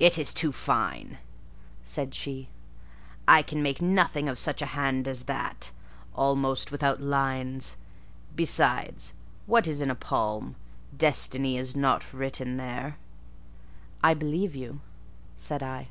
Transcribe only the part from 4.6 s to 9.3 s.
a hand as that; almost without lines: besides,